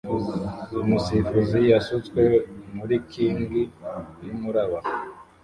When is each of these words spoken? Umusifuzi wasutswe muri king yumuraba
Umusifuzi 0.83 1.57
wasutswe 1.73 2.21
muri 2.75 2.95
king 3.11 3.39
yumuraba 4.25 4.79